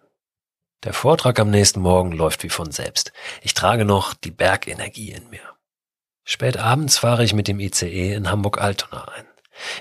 Der 0.83 0.95
Vortrag 0.95 1.39
am 1.39 1.51
nächsten 1.51 1.81
Morgen 1.81 2.11
läuft 2.11 2.43
wie 2.43 2.49
von 2.49 2.73
selbst. 2.73 3.13
Ich 3.43 3.55
trage 3.55 3.85
noch 3.85 4.15
die 4.15 4.31
Bergenergie 4.31 5.13
in 5.13 5.29
mir. 5.29 5.60
Spät 6.31 6.59
abends 6.59 6.99
fahre 6.99 7.25
ich 7.25 7.35
mit 7.35 7.49
dem 7.49 7.59
ICE 7.59 8.15
in 8.15 8.31
Hamburg-Altona 8.31 9.09
ein. 9.17 9.25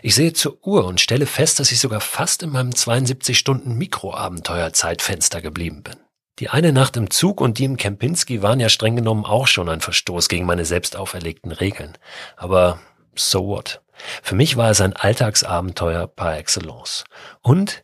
Ich 0.01 0.15
sehe 0.15 0.33
zur 0.33 0.57
Uhr 0.65 0.83
und 0.85 0.99
stelle 0.99 1.27
fest, 1.27 1.59
dass 1.59 1.71
ich 1.71 1.79
sogar 1.79 2.01
fast 2.01 2.41
in 2.41 2.49
meinem 2.49 2.73
72 2.73 3.37
Stunden 3.37 3.75
Mikroabenteuerzeitfenster 3.75 5.43
geblieben 5.43 5.83
bin. 5.83 5.97
Die 6.39 6.49
eine 6.49 6.73
Nacht 6.73 6.97
im 6.97 7.11
Zug 7.11 7.39
und 7.39 7.59
die 7.59 7.65
im 7.65 7.77
Kempinski 7.77 8.41
waren 8.41 8.59
ja 8.59 8.69
streng 8.69 8.95
genommen 8.95 9.25
auch 9.25 9.45
schon 9.45 9.69
ein 9.69 9.79
Verstoß 9.79 10.27
gegen 10.27 10.47
meine 10.47 10.65
selbst 10.65 10.95
auferlegten 10.95 11.51
Regeln. 11.51 11.99
Aber 12.35 12.79
so 13.13 13.45
what? 13.45 13.83
Für 14.23 14.33
mich 14.33 14.57
war 14.57 14.71
es 14.71 14.81
ein 14.81 14.93
Alltagsabenteuer 14.93 16.07
par 16.07 16.35
excellence. 16.35 17.03
Und 17.43 17.83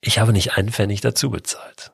ich 0.00 0.18
habe 0.18 0.32
nicht 0.32 0.56
einen 0.56 0.72
Pfennig 0.72 1.02
dazu 1.02 1.28
bezahlt. 1.28 1.92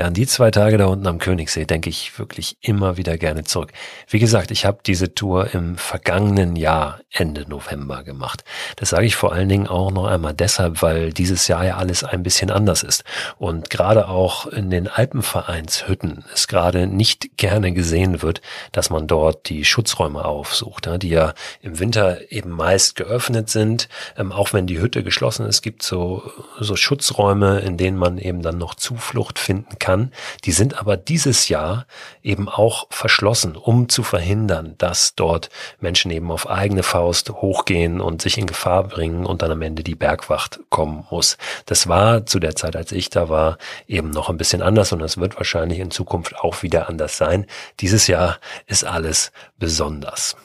Ja, 0.00 0.06
an 0.06 0.14
die 0.14 0.26
zwei 0.26 0.50
Tage 0.50 0.78
da 0.78 0.86
unten 0.86 1.06
am 1.06 1.18
Königssee 1.18 1.66
denke 1.66 1.90
ich 1.90 2.18
wirklich 2.18 2.56
immer 2.62 2.96
wieder 2.96 3.18
gerne 3.18 3.44
zurück. 3.44 3.70
Wie 4.08 4.18
gesagt, 4.18 4.50
ich 4.50 4.64
habe 4.64 4.78
diese 4.86 5.12
Tour 5.12 5.52
im 5.52 5.76
vergangenen 5.76 6.56
Jahr 6.56 7.00
Ende 7.12 7.46
November 7.46 8.02
gemacht. 8.02 8.42
Das 8.76 8.88
sage 8.88 9.04
ich 9.04 9.14
vor 9.14 9.34
allen 9.34 9.50
Dingen 9.50 9.66
auch 9.66 9.90
noch 9.90 10.06
einmal 10.06 10.32
deshalb, 10.32 10.80
weil 10.80 11.12
dieses 11.12 11.48
Jahr 11.48 11.66
ja 11.66 11.76
alles 11.76 12.02
ein 12.02 12.22
bisschen 12.22 12.50
anders 12.50 12.82
ist. 12.82 13.04
Und 13.36 13.68
gerade 13.68 14.08
auch 14.08 14.46
in 14.46 14.70
den 14.70 14.88
Alpenvereinshütten 14.88 16.24
es 16.32 16.48
gerade 16.48 16.86
nicht 16.86 17.36
gerne 17.36 17.72
gesehen 17.72 18.22
wird, 18.22 18.40
dass 18.72 18.88
man 18.88 19.06
dort 19.06 19.50
die 19.50 19.66
Schutzräume 19.66 20.24
aufsucht, 20.24 20.88
die 21.02 21.10
ja 21.10 21.34
im 21.60 21.78
Winter 21.78 22.32
eben 22.32 22.48
meist 22.48 22.96
geöffnet 22.96 23.50
sind. 23.50 23.90
Ähm, 24.16 24.32
auch 24.32 24.54
wenn 24.54 24.66
die 24.66 24.80
Hütte 24.80 25.02
geschlossen 25.02 25.44
ist, 25.44 25.60
gibt 25.60 25.82
so, 25.82 26.22
so 26.58 26.74
Schutzräume, 26.74 27.58
in 27.58 27.76
denen 27.76 27.98
man 27.98 28.16
eben 28.16 28.40
dann 28.40 28.56
noch 28.56 28.74
Zuflucht 28.76 29.38
finden 29.38 29.78
kann. 29.78 29.89
Die 30.44 30.52
sind 30.52 30.78
aber 30.78 30.96
dieses 30.96 31.48
Jahr 31.48 31.86
eben 32.22 32.48
auch 32.48 32.86
verschlossen, 32.90 33.56
um 33.56 33.88
zu 33.88 34.02
verhindern, 34.02 34.74
dass 34.78 35.14
dort 35.14 35.50
Menschen 35.80 36.10
eben 36.10 36.30
auf 36.30 36.48
eigene 36.48 36.82
Faust 36.82 37.30
hochgehen 37.30 38.00
und 38.00 38.22
sich 38.22 38.38
in 38.38 38.46
Gefahr 38.46 38.84
bringen 38.84 39.26
und 39.26 39.42
dann 39.42 39.50
am 39.50 39.62
Ende 39.62 39.82
die 39.82 39.94
Bergwacht 39.94 40.60
kommen 40.70 41.06
muss. 41.10 41.36
Das 41.66 41.88
war 41.88 42.26
zu 42.26 42.38
der 42.38 42.56
Zeit, 42.56 42.76
als 42.76 42.92
ich 42.92 43.10
da 43.10 43.28
war, 43.28 43.58
eben 43.86 44.10
noch 44.10 44.28
ein 44.28 44.36
bisschen 44.36 44.62
anders 44.62 44.92
und 44.92 45.00
das 45.00 45.18
wird 45.18 45.36
wahrscheinlich 45.36 45.78
in 45.78 45.90
Zukunft 45.90 46.36
auch 46.36 46.62
wieder 46.62 46.88
anders 46.88 47.16
sein. 47.16 47.46
Dieses 47.80 48.06
Jahr 48.06 48.38
ist 48.66 48.84
alles 48.84 49.32
besonders. 49.58 50.36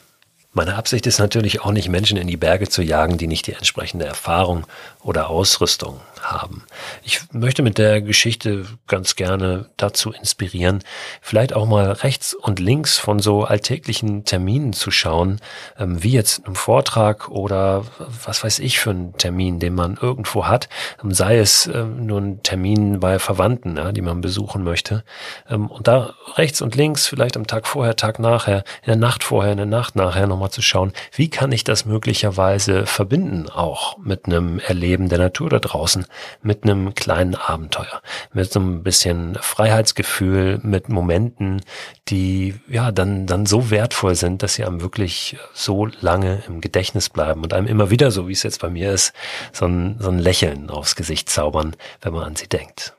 Meine 0.57 0.75
Absicht 0.75 1.05
ist 1.05 1.19
natürlich 1.19 1.61
auch 1.61 1.73
nicht, 1.73 1.89
Menschen 1.89 2.17
in 2.17 2.27
die 2.27 2.37
Berge 2.37 2.69
zu 2.69 2.81
jagen, 2.81 3.17
die 3.17 3.27
nicht 3.27 3.45
die 3.45 3.51
entsprechende 3.51 4.05
Erfahrung 4.05 4.65
oder 5.03 5.29
Ausrüstung 5.29 5.99
haben. 6.21 6.63
Ich 7.03 7.19
möchte 7.33 7.61
mit 7.61 7.77
der 7.77 8.01
Geschichte 8.01 8.65
ganz 8.87 9.17
gerne 9.17 9.69
dazu 9.75 10.13
inspirieren, 10.13 10.81
vielleicht 11.21 11.53
auch 11.53 11.65
mal 11.65 11.91
rechts 11.91 12.33
und 12.33 12.61
links 12.61 12.97
von 12.97 13.19
so 13.19 13.43
alltäglichen 13.43 14.23
Terminen 14.23 14.71
zu 14.71 14.91
schauen, 14.91 15.41
ähm, 15.77 16.01
wie 16.01 16.11
jetzt 16.11 16.47
ein 16.47 16.55
Vortrag 16.55 17.27
oder 17.27 17.83
was 18.25 18.41
weiß 18.41 18.59
ich 18.59 18.79
für 18.79 18.91
einen 18.91 19.17
Termin, 19.17 19.59
den 19.59 19.75
man 19.75 19.97
irgendwo 20.01 20.47
hat, 20.47 20.69
ähm, 21.03 21.11
sei 21.13 21.37
es 21.37 21.67
ähm, 21.67 22.05
nur 22.05 22.21
ein 22.21 22.43
Termin 22.43 23.01
bei 23.01 23.19
Verwandten, 23.19 23.93
die 23.93 24.01
man 24.01 24.21
besuchen 24.21 24.63
möchte. 24.63 25.03
Und 25.49 25.87
da 25.87 26.13
rechts 26.35 26.61
und 26.61 26.75
links, 26.75 27.07
vielleicht 27.07 27.35
am 27.35 27.45
Tag 27.45 27.67
vorher, 27.67 27.95
Tag 27.95 28.19
nachher, 28.19 28.63
in 28.81 28.87
der 28.87 28.95
Nacht 28.95 29.23
vorher, 29.23 29.51
in 29.51 29.57
der 29.57 29.65
Nacht 29.65 29.95
nachher 29.95 30.27
nochmal 30.27 30.44
zu 30.49 30.61
schauen, 30.61 30.93
wie 31.13 31.29
kann 31.29 31.51
ich 31.51 31.63
das 31.63 31.85
möglicherweise 31.85 32.85
verbinden 32.85 33.49
auch 33.49 33.97
mit 33.97 34.25
einem 34.25 34.59
Erleben 34.59 35.09
der 35.09 35.19
Natur 35.19 35.49
da 35.49 35.59
draußen 35.59 36.05
mit 36.41 36.63
einem 36.63 36.95
kleinen 36.95 37.35
Abenteuer, 37.35 38.01
mit 38.33 38.51
so 38.51 38.59
ein 38.59 38.83
bisschen 38.83 39.37
Freiheitsgefühl, 39.41 40.59
mit 40.63 40.89
Momenten, 40.89 41.61
die 42.07 42.55
ja 42.67 42.91
dann, 42.91 43.25
dann 43.27 43.45
so 43.45 43.69
wertvoll 43.69 44.15
sind, 44.15 44.43
dass 44.43 44.55
sie 44.55 44.65
einem 44.65 44.81
wirklich 44.81 45.37
so 45.53 45.87
lange 46.01 46.43
im 46.47 46.61
Gedächtnis 46.61 47.09
bleiben 47.09 47.43
und 47.43 47.53
einem 47.53 47.67
immer 47.67 47.89
wieder, 47.89 48.11
so 48.11 48.27
wie 48.27 48.33
es 48.33 48.43
jetzt 48.43 48.61
bei 48.61 48.69
mir 48.69 48.91
ist, 48.91 49.13
so 49.53 49.65
ein, 49.65 49.97
so 49.99 50.09
ein 50.09 50.19
Lächeln 50.19 50.69
aufs 50.69 50.95
Gesicht 50.95 51.29
zaubern, 51.29 51.75
wenn 52.01 52.13
man 52.13 52.23
an 52.23 52.35
sie 52.35 52.47
denkt. 52.47 52.94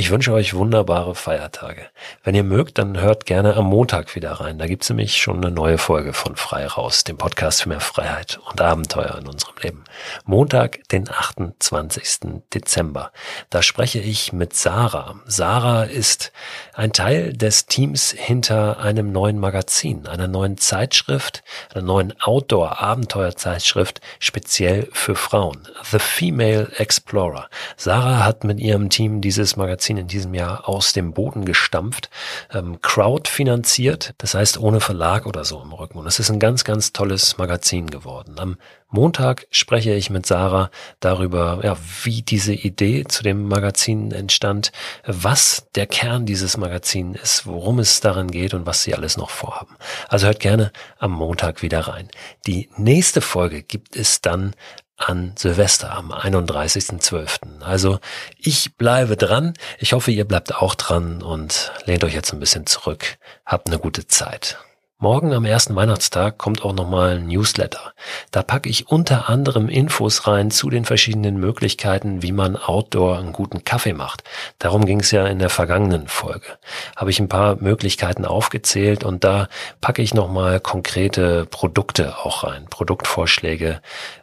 Ich 0.00 0.12
wünsche 0.12 0.32
euch 0.32 0.54
wunderbare 0.54 1.16
Feiertage. 1.16 1.86
Wenn 2.22 2.36
ihr 2.36 2.44
mögt, 2.44 2.78
dann 2.78 3.00
hört 3.00 3.26
gerne 3.26 3.56
am 3.56 3.64
Montag 3.64 4.14
wieder 4.14 4.30
rein. 4.30 4.56
Da 4.56 4.68
gibt's 4.68 4.88
nämlich 4.88 5.16
schon 5.16 5.38
eine 5.38 5.50
neue 5.50 5.76
Folge 5.76 6.12
von 6.12 6.36
Frei 6.36 6.68
Raus, 6.68 7.02
dem 7.02 7.18
Podcast 7.18 7.62
für 7.62 7.68
mehr 7.68 7.80
Freiheit 7.80 8.38
und 8.48 8.60
Abenteuer 8.60 9.18
in 9.20 9.26
unserem 9.26 9.56
Leben. 9.60 9.82
Montag, 10.24 10.88
den 10.90 11.10
28. 11.10 12.40
Dezember. 12.54 13.10
Da 13.50 13.60
spreche 13.60 13.98
ich 13.98 14.32
mit 14.32 14.54
Sarah. 14.54 15.16
Sarah 15.26 15.82
ist 15.82 16.30
ein 16.74 16.92
Teil 16.92 17.32
des 17.32 17.66
Teams 17.66 18.12
hinter 18.16 18.78
einem 18.78 19.10
neuen 19.10 19.40
Magazin, 19.40 20.06
einer 20.06 20.28
neuen 20.28 20.58
Zeitschrift, 20.58 21.42
einer 21.74 21.82
neuen 21.82 22.14
Outdoor-Abenteuerzeitschrift, 22.20 24.00
speziell 24.20 24.88
für 24.92 25.16
Frauen. 25.16 25.66
The 25.90 25.98
Female 25.98 26.70
Explorer. 26.76 27.48
Sarah 27.76 28.24
hat 28.24 28.44
mit 28.44 28.60
ihrem 28.60 28.90
Team 28.90 29.20
dieses 29.20 29.56
Magazin 29.56 29.87
Magazin 29.88 29.96
in 29.96 30.06
diesem 30.06 30.34
Jahr 30.34 30.68
aus 30.68 30.92
dem 30.92 31.12
Boden 31.12 31.44
gestampft, 31.44 32.10
ähm, 32.52 32.80
crowdfinanziert, 32.82 34.14
das 34.18 34.34
heißt 34.34 34.58
ohne 34.58 34.80
Verlag 34.80 35.26
oder 35.26 35.44
so 35.44 35.62
im 35.62 35.72
Rücken. 35.72 35.98
Und 35.98 36.06
es 36.06 36.18
ist 36.18 36.30
ein 36.30 36.38
ganz, 36.38 36.64
ganz 36.64 36.92
tolles 36.92 37.38
Magazin 37.38 37.88
geworden. 37.88 38.36
Am 38.38 38.56
Montag 38.90 39.46
spreche 39.50 39.94
ich 39.94 40.10
mit 40.10 40.26
Sarah 40.26 40.70
darüber, 41.00 41.60
ja, 41.62 41.76
wie 42.04 42.22
diese 42.22 42.52
Idee 42.52 43.04
zu 43.04 43.22
dem 43.22 43.48
Magazin 43.48 44.12
entstand, 44.12 44.72
was 45.06 45.66
der 45.74 45.86
Kern 45.86 46.26
dieses 46.26 46.56
Magazins 46.56 47.18
ist, 47.20 47.46
worum 47.46 47.78
es 47.78 48.00
daran 48.00 48.30
geht 48.30 48.54
und 48.54 48.66
was 48.66 48.82
sie 48.82 48.94
alles 48.94 49.16
noch 49.16 49.30
vorhaben. 49.30 49.76
Also 50.08 50.26
hört 50.26 50.40
gerne 50.40 50.72
am 50.98 51.12
Montag 51.12 51.62
wieder 51.62 51.80
rein. 51.80 52.08
Die 52.46 52.68
nächste 52.76 53.20
Folge 53.20 53.62
gibt 53.62 53.96
es 53.96 54.20
dann 54.20 54.54
an 54.98 55.32
Silvester 55.36 55.92
am 55.92 56.12
31.12. 56.12 57.62
Also 57.62 58.00
ich 58.36 58.76
bleibe 58.76 59.16
dran. 59.16 59.54
Ich 59.78 59.92
hoffe, 59.92 60.10
ihr 60.10 60.26
bleibt 60.26 60.54
auch 60.56 60.74
dran 60.74 61.22
und 61.22 61.72
lehnt 61.86 62.04
euch 62.04 62.14
jetzt 62.14 62.32
ein 62.32 62.40
bisschen 62.40 62.66
zurück. 62.66 63.16
Habt 63.46 63.68
eine 63.68 63.78
gute 63.78 64.06
Zeit. 64.06 64.58
Morgen 65.00 65.32
am 65.32 65.44
ersten 65.44 65.76
Weihnachtstag 65.76 66.38
kommt 66.38 66.64
auch 66.64 66.72
nochmal 66.72 67.18
ein 67.18 67.28
Newsletter. 67.28 67.92
Da 68.32 68.42
packe 68.42 68.68
ich 68.68 68.88
unter 68.88 69.28
anderem 69.28 69.68
Infos 69.68 70.26
rein 70.26 70.50
zu 70.50 70.70
den 70.70 70.84
verschiedenen 70.84 71.38
Möglichkeiten, 71.38 72.24
wie 72.24 72.32
man 72.32 72.56
Outdoor 72.56 73.16
einen 73.16 73.32
guten 73.32 73.62
Kaffee 73.62 73.92
macht. 73.92 74.24
Darum 74.58 74.86
ging 74.86 74.98
es 74.98 75.12
ja 75.12 75.24
in 75.28 75.38
der 75.38 75.50
vergangenen 75.50 76.08
Folge. 76.08 76.58
Habe 76.96 77.10
ich 77.10 77.20
ein 77.20 77.28
paar 77.28 77.54
Möglichkeiten 77.60 78.24
aufgezählt 78.24 79.04
und 79.04 79.22
da 79.22 79.46
packe 79.80 80.02
ich 80.02 80.14
nochmal 80.14 80.58
konkrete 80.58 81.46
Produkte 81.46 82.18
auch 82.18 82.42
rein, 82.42 82.66
Produktvorschläge, 82.68 83.80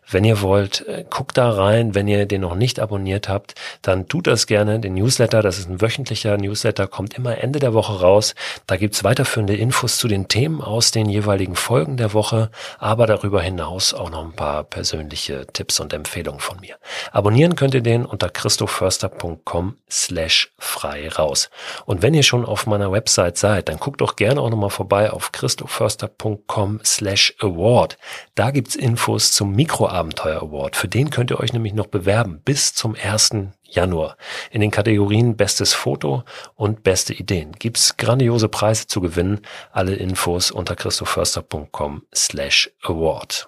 wenn 0.10 0.24
ihr 0.24 0.42
wollt, 0.42 0.88
äh, 0.88 1.06
guckt 1.10 1.38
da 1.38 1.50
rein. 1.50 1.96
Wenn 1.96 2.08
ihr 2.08 2.26
den 2.26 2.42
noch 2.42 2.56
nicht 2.56 2.80
abonniert 2.80 3.30
habt, 3.30 3.56
dann 3.82 4.08
tut 4.08 4.28
das 4.28 4.48
gerne. 4.48 4.80
Den 4.80 4.94
Newsletter, 4.94 5.42
das 5.42 5.58
ist 5.58 5.70
ein 5.70 5.82
wöchentlicher 5.82 6.38
Newsletter, 6.38 6.88
kommt 6.88 7.16
immer 7.16 7.38
Ende 7.38 7.60
der 7.60 7.74
Woche 7.74 8.00
raus. 8.00 8.36
Da 8.68 8.78
gibt's 8.78 9.04
weiterführende 9.04 9.56
Infos 9.56 9.98
zu 9.98 10.08
den 10.08 10.28
Themen 10.28 10.62
aus 10.62 10.92
den 10.92 11.10
jeweiligen 11.10 11.56
Folgen 11.56 11.98
der 11.98 12.14
Woche, 12.14 12.52
aber 12.78 13.08
darüber 13.08 13.42
hinaus 13.42 13.94
auch 13.94 14.10
noch 14.10 14.24
ein 14.24 14.34
paar 14.34 14.64
persönliche 14.64 15.48
Tipps 15.52 15.80
und 15.80 15.94
Empfehlungen 15.94 16.40
von 16.40 16.60
mir. 16.60 16.76
Abonnieren 17.12 17.56
könnt 17.56 17.74
ihr 17.74 17.82
den 17.82 18.06
unter 18.06 18.30
christoförster.com 18.30 19.78
slash 19.90 20.54
frei 20.58 21.10
raus. 21.10 21.50
Und 21.86 22.02
wenn 22.02 22.14
ihr 22.14 22.24
schon 22.24 22.46
auf 22.46 22.68
meiner 22.68 22.92
Website 22.92 23.38
seid, 23.38 23.70
dann 23.70 23.78
guckt 23.78 24.02
doch 24.02 24.16
gerne 24.16 24.42
auch 24.42 24.50
nochmal 24.50 24.70
vorbei 24.70 25.12
auf 25.12 25.32
christoförster.com 25.32 26.82
slash 26.84 27.34
award. 27.40 27.98
Da 28.36 28.52
gibt's 28.52 28.76
Infos 28.76 29.32
zum 29.32 29.54
Mikro 29.54 29.88
Abenteuer 29.96 30.42
Award. 30.42 30.76
Für 30.76 30.90
den 30.90 31.10
könnt 31.10 31.32
ihr 31.32 31.40
euch 31.40 31.54
nämlich 31.54 31.74
noch 31.74 31.88
bewerben 31.88 32.42
bis 32.42 32.74
zum 32.74 32.96
1. 33.02 33.32
Januar. 33.64 34.18
In 34.52 34.60
den 34.60 34.70
Kategorien 34.70 35.38
Bestes 35.38 35.74
Foto 35.74 36.24
und 36.56 36.84
Beste 36.84 37.14
Ideen 37.14 37.54
gibt's 37.54 37.96
grandiose 37.96 38.50
Preise 38.50 38.88
zu 38.88 39.00
gewinnen. 39.00 39.40
Alle 39.72 39.96
Infos 39.96 40.52
unter 40.52 40.76
christoförster.com 40.76 42.04
slash 42.14 42.70
award. 42.84 43.48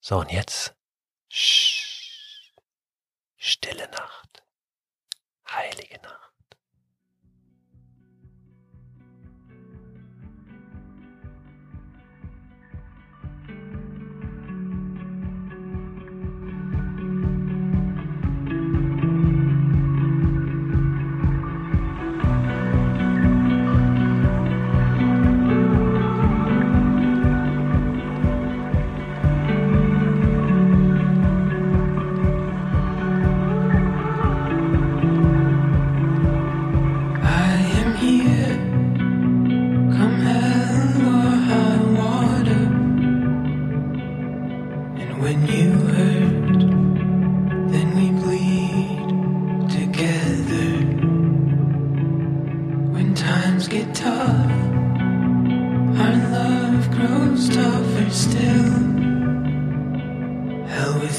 So, 0.00 0.18
und 0.18 0.30
jetzt 0.30 0.74
Stille 3.36 3.88
Nacht. 3.90 4.44
Heilige 5.50 6.00
Nacht. 6.02 6.17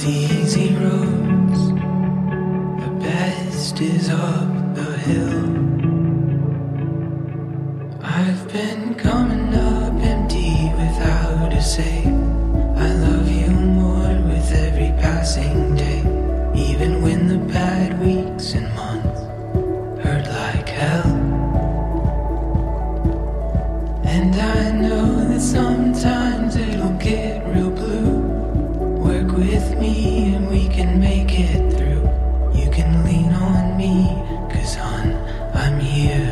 Easy 0.06 0.74
roads. 0.76 1.70
The 2.84 2.92
best 3.02 3.82
is 3.82 4.10
up 4.10 4.76
the 4.76 4.98
hill. 4.98 5.69
I'm 35.60 35.78
here. 35.78 36.29